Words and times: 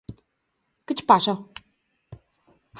–¿Que 0.85 0.93
che 0.97 1.05
pasa, 1.11 1.31
ho? 1.35 1.39